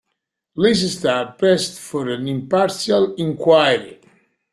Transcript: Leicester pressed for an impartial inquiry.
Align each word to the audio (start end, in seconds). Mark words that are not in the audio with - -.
Leicester 0.55 1.35
pressed 1.37 1.79
for 1.79 2.09
an 2.09 2.27
impartial 2.27 3.13
inquiry. 3.17 4.01